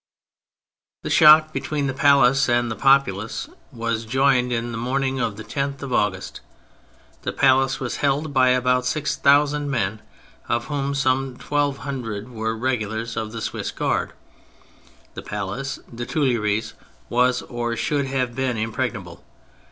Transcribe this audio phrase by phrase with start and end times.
[1.03, 5.37] The shock between the palace and the popu lace was joined in the morning of
[5.37, 6.41] the 10th of August.
[7.21, 9.99] The palace was held by about six thousand men,^
[10.49, 14.13] of whom some twelve hundred were regulars of the Swiss Guard.
[15.13, 16.73] The palace (the Tuileries)
[17.07, 19.23] was, or should have been, impregnable.